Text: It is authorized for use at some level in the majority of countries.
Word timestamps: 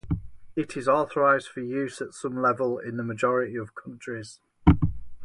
It 0.55 0.75
is 0.75 0.87
authorized 0.87 1.49
for 1.49 1.59
use 1.59 2.01
at 2.01 2.15
some 2.15 2.41
level 2.41 2.79
in 2.79 2.97
the 2.97 3.03
majority 3.03 3.55
of 3.55 3.75
countries. 3.75 4.39